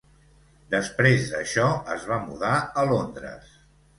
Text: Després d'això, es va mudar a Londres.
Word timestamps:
Després 0.73 1.27
d'això, 1.33 1.67
es 1.97 2.07
va 2.13 2.19
mudar 2.23 2.55
a 2.85 2.89
Londres. 2.95 3.55